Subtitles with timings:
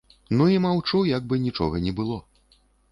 [0.39, 2.21] Ну і маўчу, як бы нічога не было.